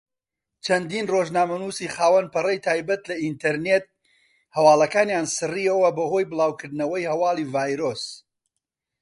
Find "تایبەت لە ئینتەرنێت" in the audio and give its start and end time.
2.65-3.85